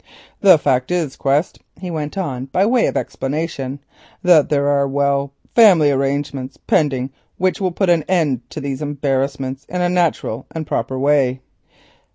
"The 0.39 0.57
fact 0.57 0.89
is, 0.89 1.15
Quest," 1.15 1.59
he 1.79 1.91
went 1.91 2.17
on 2.17 2.45
by 2.45 2.65
way 2.65 2.87
of 2.87 2.97
explanation, 2.97 3.81
"that 4.23 4.49
there 4.49 4.67
are—well—family 4.67 5.91
arrangements 5.91 6.57
pending 6.57 7.11
which 7.37 7.61
will 7.61 7.71
put 7.71 7.91
an 7.91 8.01
end 8.07 8.41
to 8.49 8.59
these 8.59 8.81
embarrassments 8.81 9.63
in 9.69 9.79
a 9.81 9.89
natural 9.89 10.47
and 10.55 10.65
a 10.65 10.67
proper 10.67 10.97
way." 10.97 11.41